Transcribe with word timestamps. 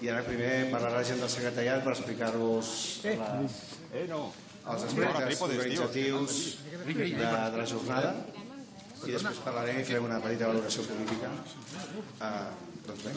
I 0.00 0.08
ara 0.08 0.22
primer 0.24 0.70
parlarà 0.72 0.96
la 1.02 1.04
gent 1.04 1.20
del 1.20 1.28
secretariat 1.32 1.82
per 1.84 1.92
explicar-vos 1.92 2.68
la, 3.04 3.30
Eh, 3.92 4.06
no. 4.08 4.20
els 4.70 4.84
aspectes 4.86 5.40
organitzatius 5.42 6.36
de, 6.86 6.94
de 7.16 7.58
la 7.58 7.66
jornada 7.66 8.12
i 9.06 9.10
després 9.12 9.40
parlarem 9.44 9.80
i 9.80 9.84
farem 9.88 10.04
una 10.08 10.20
petita 10.24 10.46
valoració 10.48 10.84
política. 10.88 11.30
Uh, 12.20 12.48
doncs 12.86 13.04
bé, 13.04 13.12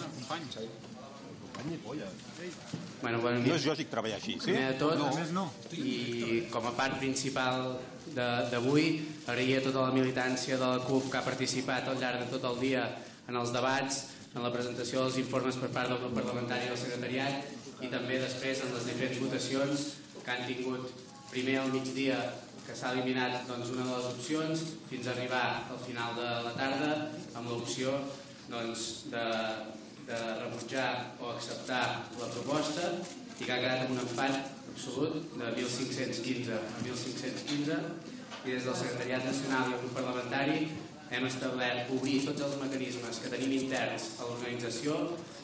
Bueno, 3.02 3.20
bon 3.22 3.38
No 3.46 3.56
és 3.56 3.66
lògic 3.68 3.90
treballar 3.92 4.18
així, 4.18 4.34
sí? 4.40 4.48
Primer 4.50 4.72
de 4.74 4.78
tot, 4.80 4.98
No. 4.98 5.10
no. 5.32 5.52
i 5.78 6.48
com 6.52 6.66
a 6.68 6.72
part 6.76 6.98
principal 7.00 7.78
de- 8.08 8.50
d'avui, 8.52 8.88
agrair 9.28 9.60
a 9.60 9.64
tota 9.68 9.82
la 9.88 9.92
militància 9.94 10.58
de 10.58 10.66
la 10.66 10.80
CUP 10.84 11.12
que 11.12 11.18
ha 11.18 11.24
participat 11.24 11.88
al 11.88 12.00
llarg 12.02 12.20
de 12.26 12.32
tot 12.38 12.44
el 12.52 12.60
dia 12.60 12.84
en 13.28 13.36
els 13.36 13.54
debats, 13.54 14.06
en 14.34 14.42
la 14.42 14.52
presentació 14.54 15.04
dels 15.04 15.20
informes 15.22 15.60
per 15.62 15.70
part 15.76 15.92
del 15.92 16.02
grup 16.02 16.16
parlamentari 16.18 16.70
del 16.70 16.80
secretariat 16.80 17.84
i 17.86 17.90
també 17.92 18.18
després 18.22 18.64
en 18.66 18.74
les 18.74 18.88
diferents 18.90 19.22
votacions 19.22 19.86
que 20.24 20.32
han 20.34 20.48
tingut 20.48 20.90
primer 21.30 21.60
al 21.62 21.72
migdia 21.74 22.18
que 22.64 22.76
s'ha 22.78 22.94
eliminat 22.96 23.44
doncs, 23.50 23.74
una 23.76 23.86
de 23.90 23.98
les 23.98 24.10
opcions 24.14 24.64
fins 24.90 25.08
a 25.08 25.14
arribar 25.14 25.46
al 25.74 25.82
final 25.86 26.16
de 26.20 26.30
la 26.48 26.54
tarda 26.58 26.92
amb 27.36 27.50
l'opció 27.52 27.94
doncs, 28.50 28.86
de, 29.14 29.26
de 30.08 30.22
rebutjar 30.40 30.90
o 31.20 31.34
acceptar 31.34 31.84
la 32.22 32.32
proposta 32.38 32.94
i 33.40 33.44
que 33.44 33.52
ha 33.52 33.60
quedat 33.60 33.86
amb 33.86 33.98
un 33.98 34.04
empat 34.06 34.40
absolut 34.74 35.20
de 35.36 35.52
1.515 35.52 36.56
a 36.56 36.62
1.515 36.82 37.78
i 38.44 38.52
des 38.52 38.66
del 38.66 38.76
Secretariat 38.76 39.28
Nacional 39.28 39.70
i 39.70 39.76
el 39.76 39.84
grup 39.84 39.94
parlamentari 40.00 40.58
hem 41.14 41.26
establert 41.30 41.90
obrir 41.94 42.20
tots 42.26 42.42
els 42.48 42.56
mecanismes 42.58 43.20
que 43.22 43.30
tenim 43.30 43.52
interns 43.60 44.08
a 44.18 44.26
l'organització 44.26 44.96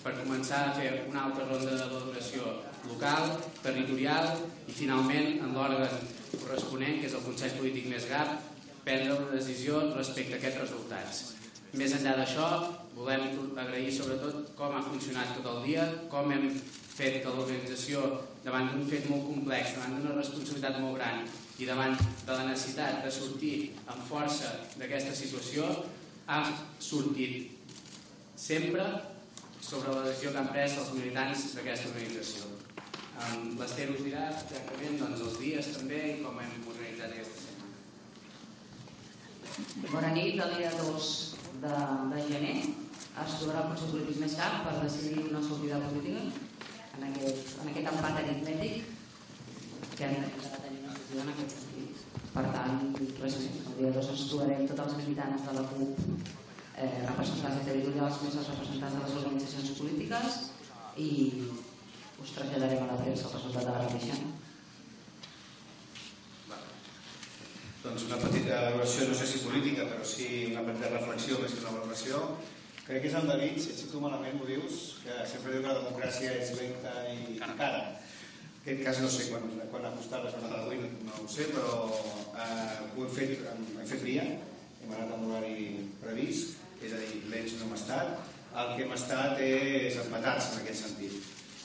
per 0.03 0.15
començar 0.17 0.61
a 0.65 0.71
fer 0.77 0.89
una 1.09 1.27
altra 1.27 1.45
ronda 1.45 1.75
de 1.75 1.89
valoració 1.91 2.53
local, 2.89 3.35
territorial 3.61 4.31
i 4.65 4.73
finalment 4.73 5.43
en 5.43 5.53
l'òrgan 5.53 5.99
corresponent, 6.39 6.97
que 7.01 7.09
és 7.09 7.17
el 7.17 7.25
Consell 7.25 7.57
Polític 7.59 7.89
més 7.91 8.07
GAP, 8.09 8.31
prendre 8.87 9.19
una 9.19 9.35
decisió 9.35 9.83
respecte 9.91 10.37
a 10.37 10.39
aquests 10.39 10.63
resultats. 10.63 11.19
Més 11.77 11.93
enllà 11.99 12.15
d'això, 12.17 12.47
volem 12.95 13.27
agrair 13.61 13.91
sobretot 13.93 14.49
com 14.57 14.73
ha 14.73 14.81
funcionat 14.87 15.35
tot 15.37 15.51
el 15.51 15.61
dia, 15.67 15.85
com 16.09 16.33
hem 16.33 16.49
fet 16.95 17.21
que 17.21 17.35
l'organització, 17.35 18.07
davant 18.47 18.71
d'un 18.71 18.89
fet 18.89 19.05
molt 19.11 19.29
complex, 19.29 19.77
davant 19.77 19.99
d'una 19.99 20.17
responsabilitat 20.17 20.81
molt 20.81 20.97
gran 20.97 21.21
i 21.59 21.67
davant 21.67 21.95
de 21.99 22.31
la 22.31 22.45
necessitat 22.47 23.01
de 23.03 23.11
sortir 23.11 23.55
amb 23.91 24.03
força 24.07 24.51
d'aquesta 24.79 25.15
situació, 25.15 25.67
ha 26.31 26.39
sortit 26.79 27.33
sempre 28.39 28.85
sobre 29.59 29.91
la 29.95 30.05
decisió 30.07 30.31
que 30.31 30.39
han 30.39 30.51
pres 30.53 30.77
els 30.79 30.93
militants 30.95 31.39
d'aquesta 31.57 31.89
organització. 31.91 32.43
L'Ester 33.59 33.89
us 33.91 34.03
dirà 34.05 34.29
exactament 34.31 35.01
doncs, 35.01 35.23
els 35.25 35.39
dies 35.41 35.71
també 35.75 35.99
i 36.13 36.19
com 36.21 36.39
hem 36.39 36.53
organitzat 36.63 37.09
aquesta 37.11 37.37
setmana. 37.43 37.75
Bona 39.89 40.13
nit, 40.15 40.39
el 40.45 40.55
dia 40.55 40.71
2 40.77 41.09
de, 41.65 41.73
de 42.13 42.19
gener 42.29 42.55
es 42.63 43.35
trobarà 43.41 43.65
el 43.65 43.73
Consell 43.73 43.91
Polític 43.97 44.21
més 44.23 44.37
cap 44.39 44.63
per 44.63 44.77
decidir 44.79 45.25
una 45.25 45.43
sortida 45.43 45.81
política 45.89 46.23
en 46.95 47.03
aquest, 47.09 47.53
en 47.59 47.73
aquest 47.73 47.91
empat 47.91 48.23
aritmètic 48.23 48.73
que 49.97 50.07
hem 50.07 50.23
de 51.09 51.21
en 51.23 51.31
aquest 51.33 51.55
sentit. 51.55 52.03
Per 52.33 52.43
tant, 52.53 52.83
res 53.21 53.37
més. 53.41 53.61
El 53.69 53.79
dia 53.79 53.93
2 53.95 54.11
ens 54.13 54.25
trobarem 54.31 54.67
tots 54.69 54.85
els 54.85 54.97
militants 55.01 55.47
de 55.47 55.55
la 55.57 55.63
CUP 55.71 56.03
eh, 56.05 56.99
representats 57.07 57.65
territorials 57.69 58.21
més 58.25 58.37
els 58.41 58.51
representants 58.53 58.99
de 58.99 59.05
les 59.05 59.17
organitzacions 59.23 59.73
polítiques 59.79 60.37
i 61.05 61.09
us 62.19 62.35
traslladarem 62.35 62.85
a 62.85 62.91
la 62.91 62.99
premsa 63.01 63.27
el 63.29 63.35
resultat 63.37 63.65
de 63.65 63.73
la 63.73 63.87
revisió. 63.87 64.21
doncs 67.79 68.05
una 68.09 68.17
petita 68.19 68.55
valoració, 68.65 69.07
no 69.07 69.15
sé 69.15 69.25
si 69.25 69.39
política, 69.39 69.85
però 69.87 70.05
sí 70.05 70.25
una 70.51 70.65
petita 70.67 70.91
reflexió 70.91 71.37
més 71.39 71.53
que 71.55 71.63
una 71.63 71.77
valoració. 71.77 72.21
Crec 72.85 73.03
que 73.03 73.09
és 73.11 73.15
en 73.15 73.29
David, 73.29 73.57
si 73.61 73.71
et 73.71 73.95
malament, 74.03 74.39
ho 74.41 74.47
dius, 74.49 74.79
que 75.03 75.15
sempre 75.31 75.53
diu 75.53 75.63
que 75.63 75.71
la 75.71 75.81
democràcia 75.85 76.33
és 76.41 76.51
lenta 76.57 76.93
i 77.13 77.37
cara. 77.39 77.81
En 78.59 78.73
aquest 78.75 78.83
cas 78.83 78.97
no 78.99 79.09
sé 79.09 79.29
quan, 79.31 79.45
quan 79.71 79.85
acostar 79.87 80.19
la 80.19 80.31
jornada 80.33 80.57
d'avui, 80.59 80.81
no 81.07 81.13
ho 81.23 81.27
sé, 81.31 81.45
però 81.53 81.77
eh, 82.35 82.73
ho 82.91 83.05
hem 83.05 83.13
fet, 83.15 83.45
hem 83.47 83.87
fet 83.87 84.03
via, 84.03 84.25
hem 84.83 84.91
anat 84.91 85.13
amb 85.15 85.29
l'horari 85.29 85.87
previst, 86.01 86.59
és 86.83 86.91
a 86.91 86.99
dir, 86.99 87.21
lents 87.31 87.55
no 87.55 87.69
hem 87.69 87.77
estat, 87.77 88.11
el 88.59 88.73
que 88.75 88.83
hem 88.83 88.93
estat 88.97 89.39
és 89.45 89.97
empatats 90.03 90.51
en 90.51 90.61
aquest 90.65 90.83
sentit. 90.83 91.15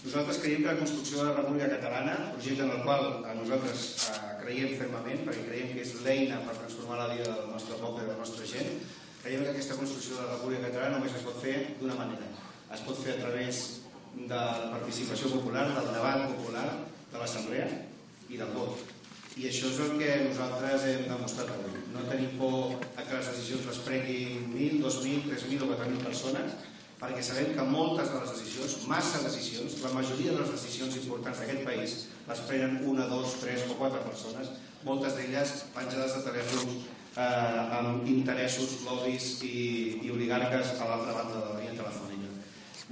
Nosaltres 0.04 0.40
creiem 0.44 0.62
que 0.62 0.70
la 0.70 0.80
construcció 0.84 1.18
de 1.18 1.28
la 1.30 1.36
República 1.40 1.72
Catalana, 1.74 2.16
projecte 2.36 2.62
en 2.62 2.72
el 2.76 2.82
qual 2.86 3.06
eh, 3.10 3.36
nosaltres 3.42 3.84
eh, 4.14 4.32
creiem 4.44 4.74
fermament, 4.78 5.26
perquè 5.26 5.46
creiem 5.50 5.74
que 5.74 5.82
és 5.82 5.94
l'eina 6.06 6.42
per 6.46 6.58
transformar 6.60 7.02
la 7.02 7.12
vida 7.16 7.30
del 7.32 7.54
nostre 7.56 7.80
poble 7.82 8.04
i 8.04 8.06
de 8.06 8.12
la 8.14 8.20
nostra 8.22 8.46
gent, 8.54 8.76
creiem 9.24 9.42
que 9.42 9.56
aquesta 9.56 9.80
construcció 9.82 10.20
de 10.20 10.28
la 10.28 10.36
República 10.36 10.68
Catalana 10.70 11.00
només 11.00 11.18
es 11.18 11.26
pot 11.26 11.42
fer 11.42 11.56
d'una 11.80 11.98
manera. 11.98 12.30
Es 12.70 12.86
pot 12.86 13.02
fer 13.02 13.18
a 13.18 13.22
través 13.24 13.64
de 14.16 14.40
la 14.40 14.70
participació 14.72 15.30
popular, 15.36 15.66
del 15.74 15.90
debat 15.92 16.26
popular, 16.32 16.66
de 17.12 17.22
l'assemblea 17.22 17.66
i 18.30 18.38
del 18.40 18.52
vot. 18.56 18.92
I 19.34 19.48
això 19.48 19.66
és 19.72 19.80
el 19.82 19.96
que 19.98 20.10
nosaltres 20.28 20.84
hem 20.90 21.08
demostrat 21.10 21.50
avui. 21.50 21.80
No 21.94 22.04
tenim 22.06 22.36
por 22.38 22.76
a 22.94 23.02
que 23.02 23.16
les 23.16 23.30
decisions 23.32 23.66
les 23.66 23.80
prenguin 23.86 24.46
1.000, 24.52 24.78
2.000, 24.84 25.26
3.000 25.26 25.64
o 25.66 25.70
4.000 25.72 26.06
persones, 26.06 26.54
perquè 27.00 27.22
sabem 27.26 27.50
que 27.56 27.66
moltes 27.68 28.12
de 28.12 28.20
les 28.22 28.34
decisions, 28.36 28.76
massa 28.90 29.22
decisions, 29.26 29.80
la 29.82 29.92
majoria 29.96 30.36
de 30.36 30.44
les 30.44 30.54
decisions 30.54 30.98
importants 31.02 31.42
d'aquest 31.42 31.64
país 31.66 31.96
les 32.28 32.44
prenen 32.48 32.78
una, 32.90 33.08
dos, 33.10 33.38
tres 33.42 33.66
o 33.68 33.78
quatre 33.80 34.02
persones, 34.06 34.54
moltes 34.86 35.18
d'elles 35.18 35.54
penjades 35.74 36.14
de 36.16 36.22
telèfons 36.28 36.76
eh, 37.16 37.78
amb 37.80 38.06
interessos, 38.08 38.78
lobbies 38.86 39.32
i, 39.46 39.56
i 40.04 40.14
oligarques 40.14 40.76
a 40.78 40.90
l'altra 40.92 41.18
banda 41.18 41.40
de 41.40 41.48
la 41.48 41.58
línia 41.58 41.82
telefònica. 41.82 42.23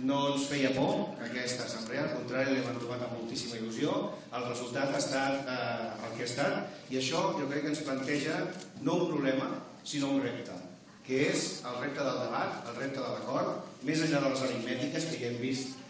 No 0.01 0.19
ens 0.33 0.47
feia 0.49 0.71
por 0.73 1.19
aquesta 1.21 1.67
assemblea, 1.67 2.07
al 2.07 2.15
contrari, 2.17 2.55
l'hem 2.57 2.79
trobat 2.81 3.05
amb 3.05 3.19
moltíssima 3.19 3.59
il·lusió. 3.61 3.93
El 4.33 4.47
resultat 4.49 4.95
ha 4.95 5.03
estat 5.03 5.53
eh, 5.53 5.91
el 6.07 6.15
que 6.17 6.25
ha 6.25 6.31
estat 6.31 6.93
i 6.93 6.97
això 7.01 7.27
jo 7.37 7.49
crec 7.51 7.67
que 7.67 7.75
ens 7.75 7.85
planteja 7.85 8.39
no 8.81 9.03
un 9.03 9.11
problema, 9.13 9.51
sinó 9.85 10.15
un 10.17 10.23
repte 10.25 10.57
que 11.03 11.19
és 11.33 11.47
el 11.67 11.79
repte 11.83 11.99
del 12.07 12.19
debat, 12.23 12.59
el 12.71 12.77
repte 12.79 13.01
de 13.03 13.09
l'acord, 13.11 13.71
més 13.83 14.03
enllà 14.05 14.21
de 14.23 14.29
les 14.31 14.43
aritmètiques 14.47 15.09
que 15.11 15.19
ja 15.19 15.31
hem 15.33 15.41
vist 15.43 15.82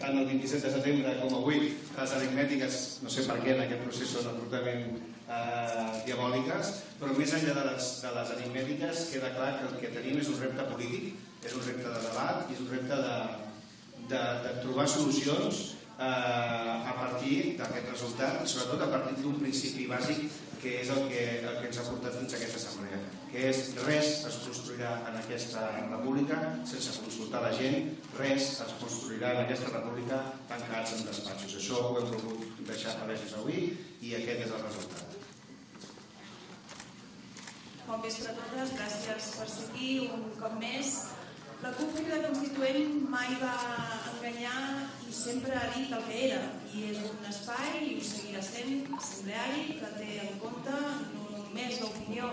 tant 0.00 0.18
el 0.18 0.26
27 0.26 0.66
de 0.66 0.72
setembre 0.74 1.14
com 1.20 1.36
avui, 1.38 1.72
les 1.96 2.14
aritmètiques, 2.18 2.78
no 3.04 3.10
sé 3.12 3.26
per 3.28 3.38
què 3.42 3.54
en 3.54 3.64
aquest 3.66 3.84
procés 3.84 4.14
són 4.14 4.30
absolutament 4.32 4.96
eh, 4.96 5.84
diabòliques, 6.06 6.72
però 7.00 7.14
més 7.18 7.34
enllà 7.38 7.54
de 7.58 7.66
les, 7.68 7.90
de 8.02 8.14
les 8.16 8.32
aritmètiques 8.36 9.04
queda 9.12 9.30
clar 9.36 9.52
que 9.58 9.68
el 9.68 9.76
que 9.82 9.92
tenim 9.94 10.18
és 10.22 10.32
un 10.32 10.40
repte 10.42 10.66
polític, 10.72 11.12
és 11.42 11.54
un 11.58 11.66
repte 11.68 11.94
de 11.94 12.02
debat 12.08 12.50
i 12.50 12.56
és 12.56 12.64
un 12.64 12.72
repte 12.72 12.98
de, 13.06 13.16
de, 14.10 14.24
de 14.46 14.56
trobar 14.64 14.88
solucions 14.90 15.62
eh, 16.02 16.90
a 16.92 16.94
partir 16.98 17.34
d'aquest 17.58 17.90
resultat, 17.90 18.40
sobretot 18.46 18.86
a 18.86 18.90
partir 18.94 19.18
d'un 19.22 19.38
principi 19.42 19.86
bàsic 19.90 20.26
que 20.62 20.76
és 20.78 20.90
el 20.94 21.08
que, 21.10 21.22
el 21.42 21.56
que 21.58 21.68
ens 21.68 21.78
ha 21.82 21.84
portat 21.88 22.14
fins 22.20 22.34
a 22.34 22.38
aquesta 22.38 22.60
assemblea, 22.60 22.98
que 23.32 23.46
és 23.48 23.62
res 23.82 24.10
es 24.28 24.36
construirà 24.44 24.92
en 25.10 25.16
aquesta 25.18 25.64
república 25.88 26.38
sense 26.70 26.94
consultar 27.02 27.40
la 27.42 27.50
gent, 27.56 27.88
res 28.20 28.52
es 28.62 28.76
construirà 28.82 29.32
en 29.34 29.40
aquesta 29.42 29.72
república 29.72 30.20
tancats 30.52 30.94
en 30.98 31.02
despatxos. 31.08 31.56
Això 31.58 31.82
ho 31.88 31.96
hem 31.98 32.12
volgut 32.14 32.62
deixar 32.68 32.94
palès 33.00 33.34
avui 33.40 33.72
i 34.02 34.14
aquest 34.20 34.46
és 34.46 34.54
el 34.54 34.62
resultat. 34.68 35.18
Bon 37.88 38.06
vespre 38.06 38.30
a 38.30 38.36
totes, 38.38 38.76
gràcies 38.78 39.32
per 39.40 39.48
ser 39.50 39.66
aquí 39.66 39.90
un 40.14 40.30
cop 40.38 40.54
més. 40.62 40.94
La 41.62 41.70
CUP 41.78 41.92
Crida 41.94 42.16
Constituent 42.26 42.94
mai 43.10 43.36
va 43.38 43.52
enganyar 44.12 44.62
i 45.06 45.12
sempre 45.14 45.54
ha 45.54 45.68
dit 45.76 45.92
el 45.94 46.02
que 46.08 46.16
era 46.28 46.40
i 46.74 46.88
és 46.88 46.98
un 47.06 47.28
espai, 47.28 47.76
i 47.86 47.92
ho 48.00 48.06
seguirà 48.08 48.42
sent, 48.42 48.80
assembleari, 48.96 49.76
que 49.78 49.92
té 50.00 50.08
en 50.24 50.34
compte 50.42 50.74
no 51.12 51.28
només 51.36 51.78
l'opinió 51.84 52.32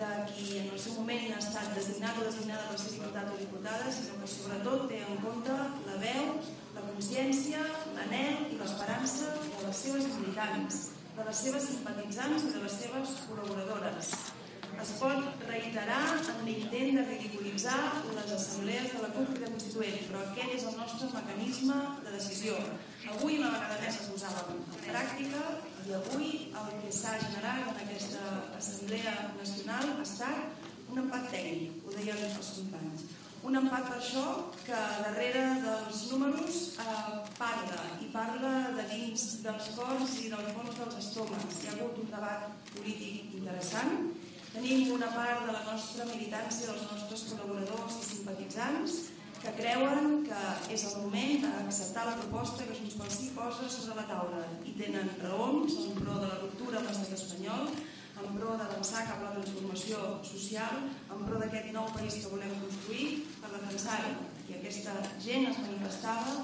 de 0.00 0.10
qui 0.30 0.48
en 0.62 0.72
el 0.72 0.80
seu 0.86 0.96
moment 1.02 1.28
ha 1.34 1.42
estat 1.44 1.68
designat 1.76 2.24
o 2.24 2.26
designada 2.30 2.64
per 2.72 2.80
ser 2.80 2.96
diputat 2.96 3.30
o 3.36 3.38
diputada, 3.44 3.92
sinó 4.00 4.18
que 4.22 4.32
sobretot 4.38 4.88
té 4.94 5.04
en 5.04 5.20
compte 5.28 5.60
la 5.90 6.00
veu, 6.08 6.34
la 6.80 6.88
consciència, 6.88 7.66
l'anel 7.98 8.46
i 8.54 8.62
l'esperança 8.62 9.34
de 9.42 9.66
les 9.66 9.86
seves 9.86 10.12
militants, 10.16 10.84
de 11.18 11.28
les 11.28 11.48
seves 11.48 11.72
simpatitzants 11.74 12.48
i 12.48 12.54
de 12.56 12.64
les 12.64 12.84
seves 12.86 13.18
col·laboradores 13.28 14.16
es 14.80 14.92
pot 15.00 15.44
reiterar 15.48 16.04
en 16.16 16.40
l'intent 16.46 16.96
de 16.96 17.04
ridiculitzar 17.08 17.78
les 18.16 18.32
assemblees 18.36 18.88
de 18.94 19.02
la 19.02 19.10
CUP 19.16 19.34
de 19.38 19.50
Constituent, 19.50 19.98
però 20.08 20.22
aquest 20.24 20.56
és 20.58 20.66
el 20.70 20.76
nostre 20.80 21.10
mecanisme 21.12 21.78
de 22.04 22.14
decisió. 22.16 22.56
Avui 23.14 23.38
una 23.38 23.52
vegada 23.54 23.80
més 23.82 24.00
es 24.00 24.10
posava 24.12 24.46
en 24.54 24.62
pràctica 24.86 25.42
i 25.86 25.96
avui 25.98 26.30
el 26.62 26.70
que 26.82 26.92
s'ha 26.98 27.16
generat 27.24 27.72
en 27.72 27.82
aquesta 27.86 28.36
Assemblea 28.58 29.16
Nacional 29.38 29.96
ha 29.96 30.06
estat 30.06 30.70
un 30.92 31.02
empat 31.06 31.28
tècnic, 31.32 31.82
ho 31.84 31.96
deien 31.96 32.24
els 32.28 32.54
companys. 32.58 33.04
Un 33.42 33.58
empat 33.58 33.88
per 33.88 33.96
això 33.98 34.24
que 34.62 34.80
darrere 35.02 35.40
números 36.12 36.58
eh, 36.78 37.14
parla, 37.38 37.86
i 38.04 38.10
parla 38.12 38.52
de 38.76 38.84
dins 38.92 39.24
dels 39.42 39.70
cors 39.78 40.12
i 40.22 40.28
del 40.30 40.52
fons 40.54 40.76
dels 40.78 40.98
estómacs. 41.00 41.62
Hi 41.62 41.70
ha 41.70 41.72
hagut 41.74 41.98
un 42.04 42.12
debat 42.12 42.68
polític 42.70 43.34
interessant. 43.40 44.12
Tenim 44.52 44.90
una 44.92 45.06
part 45.14 45.46
de 45.46 45.52
la 45.54 45.62
nostra 45.64 46.04
militància, 46.04 46.68
dels 46.68 46.82
nostres 46.84 47.22
col·laboradors 47.30 47.94
i 47.96 48.02
simpatitzants, 48.04 48.96
que 49.40 49.52
creuen 49.56 50.18
que 50.26 50.40
és 50.74 50.82
el 50.90 50.98
moment 51.00 51.46
d'acceptar 51.46 52.02
la 52.04 52.18
proposta 52.18 52.66
que 52.68 52.76
Junts 52.76 52.98
pel 52.98 53.08
Sí 53.14 53.30
posa 53.32 53.70
sobre 53.72 53.96
la 54.02 54.04
taula 54.10 54.42
i 54.68 54.74
tenen 54.76 55.08
raons 55.22 55.78
en 55.86 55.96
pro 55.96 56.18
de 56.20 56.28
la 56.28 56.36
ruptura 56.42 56.82
amb 56.82 56.90
l'estat 56.90 57.14
espanyol, 57.16 57.72
en 58.20 58.36
pro 58.36 58.58
d'avançar 58.60 59.06
cap 59.08 59.22
a 59.22 59.30
la 59.30 59.32
transformació 59.38 60.02
social, 60.28 60.84
en 61.16 61.24
pro 61.30 61.40
d'aquest 61.40 61.72
nou 61.78 61.88
país 61.96 62.18
que 62.20 62.34
volem 62.34 62.52
construir 62.60 63.06
per 63.40 63.54
defensar-ho. 63.54 64.12
I 64.50 64.58
aquesta 64.58 64.98
gent 65.28 65.48
es 65.48 65.62
manifestava 65.64 66.36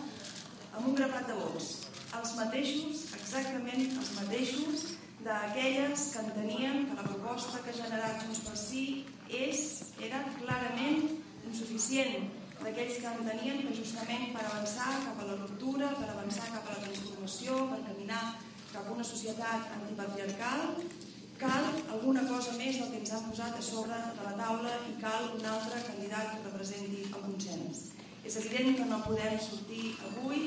amb 0.72 0.88
un 0.88 0.96
grapat 0.96 1.28
de 1.28 1.37
vots. 1.43 1.69
Els 2.16 2.34
mateixos, 2.40 3.04
exactament 3.20 4.00
els 4.00 4.16
mateixos, 4.16 4.88
d'aquelles 5.24 6.04
que 6.12 6.20
entenien 6.24 6.84
que 6.88 6.98
la 6.98 7.06
proposta 7.06 7.62
que 7.62 7.72
ha 7.72 7.78
generat 7.78 8.20
Junts 8.24 8.42
pel 8.46 8.58
Sí 8.58 8.84
és, 9.28 9.64
era 10.08 10.22
clarament 10.38 11.08
insuficient, 11.48 12.28
d'aquells 12.62 13.00
que 13.02 13.10
entenien 13.10 13.60
que 13.64 13.74
justament 13.80 14.30
per 14.34 14.44
avançar 14.44 14.92
cap 15.06 15.18
a 15.22 15.26
la 15.30 15.36
ruptura, 15.42 15.90
per 15.98 16.08
avançar 16.12 16.48
cap 16.54 16.66
a 16.66 16.76
la 16.76 16.84
transformació, 16.86 17.58
per 17.72 17.82
caminar 17.90 18.22
cap 18.72 18.86
a 18.86 18.94
una 18.94 19.06
societat 19.10 19.70
antipatriarcal, 19.76 20.64
cal 21.38 21.68
alguna 21.94 22.24
cosa 22.26 22.56
més 22.58 22.80
del 22.80 22.90
que 22.90 22.98
ens 23.02 23.12
han 23.14 23.28
posat 23.30 23.58
a 23.58 23.62
sobre 23.62 23.98
de 24.18 24.24
la 24.26 24.34
taula 24.40 24.74
i 24.90 24.96
cal 25.02 25.30
un 25.36 25.46
altre 25.46 25.84
candidat 25.86 26.34
que 26.34 26.48
representi 26.48 27.04
el 27.06 27.22
consens. 27.22 27.84
És 28.24 28.36
evident 28.40 28.76
que 28.78 28.88
no 28.90 29.00
podem 29.06 29.38
sortir 29.40 29.94
avui 30.10 30.42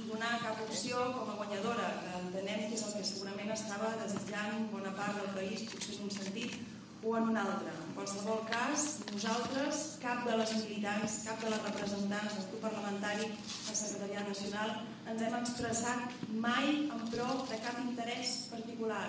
i 0.00 0.06
donar 0.08 0.34
cap 0.42 0.60
opció 0.66 1.00
com 1.16 1.30
a 1.32 1.38
guanyadora, 1.40 1.88
entenem 2.20 2.68
que 2.68 2.76
és 2.76 2.84
el 2.86 2.94
que 2.98 3.08
segurament 3.08 3.52
estava 3.54 3.94
desitjant 4.02 4.68
bona 4.74 4.94
part 4.98 5.18
del 5.20 5.34
país, 5.38 5.66
potser 5.70 5.98
en 5.98 6.08
un 6.08 6.14
sentit 6.18 6.60
o 7.02 7.16
en 7.16 7.28
un 7.30 7.36
altre. 7.36 7.72
En 7.86 7.94
qualsevol 7.96 8.42
cas, 8.46 8.86
nosaltres, 9.10 9.82
cap 10.02 10.22
de 10.26 10.36
les 10.38 10.52
militants, 10.60 11.18
cap 11.26 11.40
de 11.42 11.50
les 11.50 11.62
representants 11.66 12.36
del 12.38 12.48
grup 12.52 12.62
parlamentari 12.68 13.26
de 13.32 13.74
Secretariat 13.74 14.28
Nacional, 14.28 14.74
ens 15.10 15.24
hem 15.26 15.38
expressat 15.40 16.14
mai 16.46 16.68
en 16.94 17.02
pro 17.10 17.28
de 17.50 17.58
cap 17.64 17.80
interès 17.82 18.36
particular. 18.52 19.06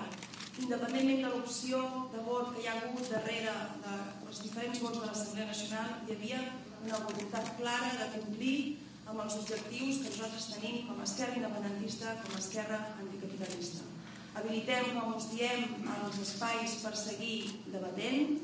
Independentment 0.64 1.22
de 1.26 1.30
l'opció 1.34 1.84
de 2.14 2.26
vot 2.26 2.52
que 2.54 2.64
hi 2.64 2.68
ha 2.70 2.76
hagut 2.80 3.10
darrere 3.14 3.54
dels 3.86 4.42
diferents 4.48 4.82
vots 4.82 5.00
de 5.00 5.08
l'Assemblea 5.08 5.50
Nacional, 5.54 5.96
hi 6.08 6.18
havia 6.18 6.42
una 6.84 7.00
voluntat 7.06 7.54
clara 7.62 7.93
complir 8.14 8.58
amb 9.06 9.24
els 9.24 9.38
objectius 9.40 10.02
que 10.02 10.12
nosaltres 10.12 10.50
tenim 10.54 10.86
com 10.90 11.00
a 11.00 11.08
esquerra 11.08 11.40
independentista, 11.40 12.14
com 12.24 12.36
a 12.36 12.42
esquerra 12.42 12.80
anticapitalista. 13.04 13.90
Habilitem, 14.34 14.94
com 14.98 15.16
us 15.18 15.28
diem, 15.30 15.66
els 15.94 16.22
espais 16.24 16.80
per 16.82 16.94
seguir 16.98 17.36
debatent 17.70 18.40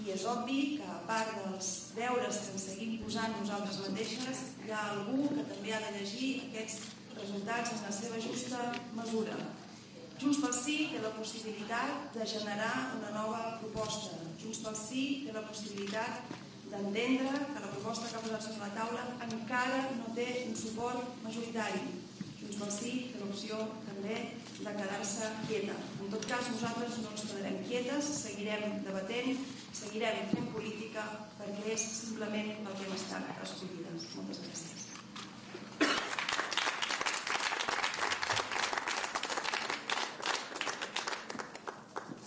i 0.00 0.10
és 0.14 0.24
obvi 0.28 0.60
que 0.80 0.88
a 0.88 0.98
part 1.08 1.32
dels 1.38 1.70
deures 1.96 2.42
que 2.42 2.52
ens 2.54 2.66
seguim 2.70 2.98
posant 3.04 3.32
nosaltres 3.38 3.80
mateixes, 3.86 4.42
hi 4.64 4.74
ha 4.74 4.82
algú 4.94 5.30
que 5.32 5.46
també 5.48 5.72
ha 5.76 5.80
de 5.86 5.94
llegir 5.96 6.30
aquests 6.50 6.90
resultats 7.16 7.72
en 7.76 7.82
la 7.86 7.94
seva 7.96 8.20
justa 8.26 8.60
mesura. 8.98 9.38
Junts 10.20 10.42
pel 10.42 10.52
Sí 10.52 10.76
té 10.92 11.00
la 11.00 11.14
possibilitat 11.16 12.12
de 12.12 12.28
generar 12.28 12.74
una 12.98 13.12
nova 13.14 13.40
proposta. 13.62 14.18
Junts 14.42 14.60
pel 14.64 14.76
Sí 14.76 15.04
té 15.24 15.32
la 15.32 15.46
possibilitat 15.48 16.34
d'entendre 16.70 17.30
que 17.32 17.62
la 17.64 17.70
proposta 17.72 18.09
posat 18.30 18.46
sobre 18.46 18.66
la 18.68 18.74
taula 18.76 19.04
encara 19.26 19.78
no 19.98 20.12
té 20.14 20.26
un 20.46 20.54
suport 20.54 21.16
majoritari. 21.24 21.80
Junts 22.38 22.58
pel 22.60 22.70
Sí 22.70 22.92
té 23.10 23.18
l'opció 23.18 23.56
també 23.88 24.18
de 24.60 24.74
quedar-se 24.76 25.30
quieta. 25.48 25.74
En 25.98 26.12
tot 26.12 26.26
cas, 26.30 26.50
nosaltres 26.54 27.00
no 27.02 27.10
ens 27.10 27.24
quedarem 27.26 27.58
quietes, 27.66 28.10
seguirem 28.20 28.76
debatent, 28.86 29.42
seguirem 29.80 30.30
fent 30.30 30.46
política 30.54 31.06
perquè 31.40 31.74
és 31.74 31.88
simplement 31.96 32.52
el 32.54 32.76
que 32.78 32.86
hem 32.86 32.94
estat 33.00 33.42
escollides. 33.48 34.06
Moltes 34.14 34.44
gràcies. 34.46 34.86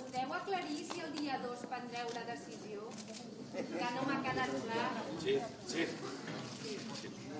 Podeu 0.02 0.36
aclarir 0.42 0.84
si 0.92 1.08
el 1.08 1.16
dia 1.22 1.40
2 1.48 1.66
prendreu 1.72 2.12
la 2.20 2.28
decisió? 2.34 2.92
Que 3.54 3.96
no 3.96 4.10
m'ha. 4.10 4.23
Sí, 5.24 5.34
sí. 5.68 5.86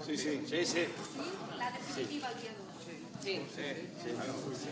Sí, 0.06 0.18
sí. 0.18 0.32
Sí, 0.50 0.66
sí. 0.66 0.66
Sí? 0.66 0.84
La 1.58 1.72
definitiva 1.72 2.28
el 2.32 2.38
dia 2.42 2.52
2. 2.52 2.64
Sí, 3.24 3.36
sí. 3.56 3.68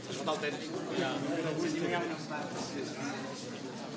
Se 0.07 0.13
sota 0.13 0.31
el 0.33 0.39
tècnic. 0.44 0.71
Ja. 1.00 1.12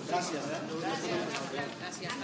Gràcies, 0.08 0.44
eh? 0.52 0.60
Gràcies. 0.84 2.14